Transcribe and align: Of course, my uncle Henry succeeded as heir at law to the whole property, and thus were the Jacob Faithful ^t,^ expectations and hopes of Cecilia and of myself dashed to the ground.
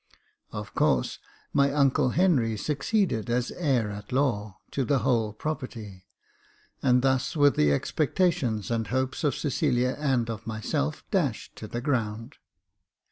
Of 0.51 0.73
course, 0.73 1.19
my 1.53 1.71
uncle 1.71 2.09
Henry 2.09 2.57
succeeded 2.57 3.29
as 3.29 3.51
heir 3.51 3.91
at 3.91 4.11
law 4.11 4.57
to 4.71 4.83
the 4.83 4.97
whole 5.05 5.31
property, 5.31 6.07
and 6.81 7.03
thus 7.03 7.35
were 7.35 7.51
the 7.51 7.65
Jacob 7.65 7.65
Faithful 7.69 7.73
^t,^ 7.77 7.77
expectations 7.77 8.71
and 8.71 8.87
hopes 8.87 9.23
of 9.23 9.35
Cecilia 9.35 9.95
and 9.99 10.27
of 10.27 10.47
myself 10.47 11.03
dashed 11.11 11.55
to 11.57 11.67
the 11.67 11.81
ground. 11.81 12.37